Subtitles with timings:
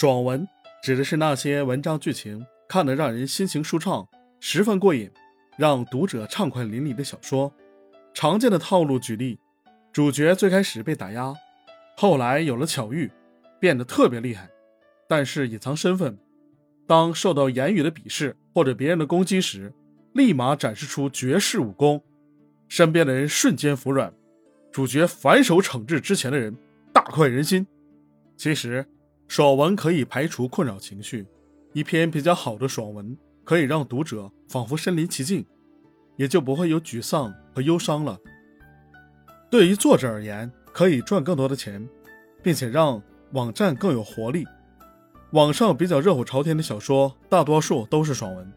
[0.00, 0.46] 爽文
[0.80, 4.06] 指的是那些文章剧情看得让人心情舒畅、
[4.38, 5.10] 十分过瘾，
[5.56, 7.52] 让读者畅快淋漓的小说。
[8.14, 9.40] 常见的套路举例：
[9.92, 11.34] 主角最开始被打压，
[11.96, 13.10] 后来有了巧遇，
[13.58, 14.48] 变得特别厉害，
[15.08, 16.16] 但是隐藏身份。
[16.86, 19.72] 当受到言语的鄙视或者别人的攻击时，
[20.12, 22.00] 立马展示出绝世武功，
[22.68, 24.14] 身边的人瞬间服软。
[24.70, 26.56] 主角反手惩治之前的人，
[26.92, 27.66] 大快人心。
[28.36, 28.86] 其实。
[29.28, 31.26] 爽文可以排除困扰情绪，
[31.74, 35.44] 一篇比较好的爽文可以让读者仿佛身临其境，
[36.16, 38.18] 也就不会有沮丧和忧伤了。
[39.50, 41.86] 对于作者而言，可以赚更多的钱，
[42.42, 43.00] 并且让
[43.32, 44.46] 网站更有活力。
[45.32, 48.50] 网上比较热火朝天的小说，大多数都是爽文，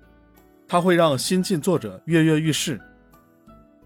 [0.70, 2.80] 它会让新晋作者跃跃欲试。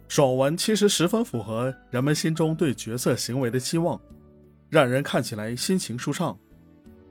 [0.07, 3.99] 爽文其实十分符合人们心中对角色行为的期望，
[4.69, 6.37] 让人看起来心情舒畅。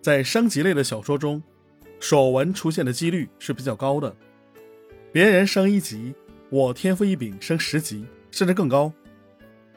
[0.04, 1.42] 在升级类的小说中，
[1.98, 4.14] 爽文出现的几率是比较高的。
[5.10, 6.14] 别人升一级，
[6.50, 8.92] 我天赋异禀升十级，甚至更高。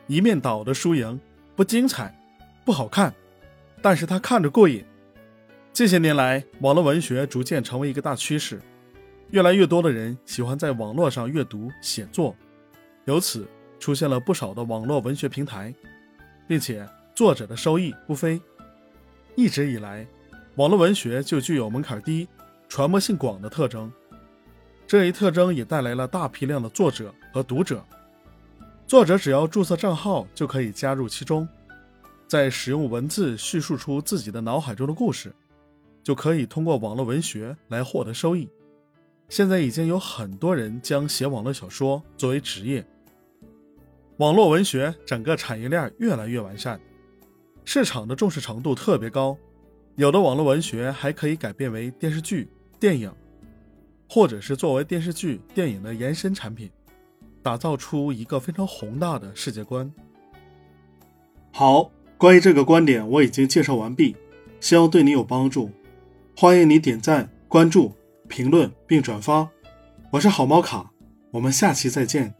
[0.05, 1.17] 一面倒的输赢
[1.55, 2.13] 不精彩，
[2.65, 3.15] 不好看，
[3.81, 4.83] 但是他看着过瘾。
[5.71, 8.59] 这些年来，网络文学逐渐成为一个大趋势，
[9.29, 12.35] 越来越多的人喜欢在网络上阅读写作，
[13.05, 13.47] 由此
[13.79, 15.73] 出现了不少的网络文学平台，
[16.49, 18.41] 并且作者的收益不菲。
[19.37, 20.05] 一直以来。
[20.57, 22.27] 网络文学就具有门槛低、
[22.67, 23.93] 传播性广的特征，
[24.87, 27.85] 这一特征也带来了大批量的作者和读者。
[28.87, 31.47] 作者只要注册账号就可以加入其中，
[32.27, 35.31] 在使用文字叙述出自己的脑海中的故事，
[36.01, 38.49] 就可以通过网络文学来获得收益。
[39.29, 42.83] 现在已经有很多人将写网络小说作为职业。
[44.17, 46.81] 网络文学整个产业链越来越完善，
[47.63, 49.37] 市场的重视程度特别高。
[49.97, 52.47] 有的网络文学还可以改编为电视剧、
[52.79, 53.11] 电影，
[54.07, 56.69] 或者是作为电视剧、电影的延伸产品，
[57.41, 59.91] 打造出一个非常宏大的世界观。
[61.51, 64.15] 好，关于这个观点我已经介绍完毕，
[64.59, 65.71] 希望对你有帮助。
[66.37, 67.91] 欢迎你点赞、关注、
[68.27, 69.49] 评论并转发。
[70.11, 70.91] 我是好猫卡，
[71.31, 72.35] 我们下期再见。